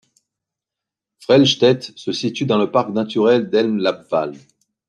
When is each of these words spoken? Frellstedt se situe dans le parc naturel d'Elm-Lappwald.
Frellstedt 1.19 1.91
se 1.95 2.11
situe 2.13 2.47
dans 2.47 2.57
le 2.57 2.71
parc 2.71 2.89
naturel 2.89 3.51
d'Elm-Lappwald. 3.51 4.35